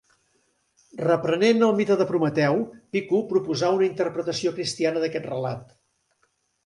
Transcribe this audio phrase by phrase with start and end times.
[1.01, 2.57] Reprenent el mite de Prometeu,
[2.97, 5.71] Pico proposa una interpretació cristiana d'aquest relat.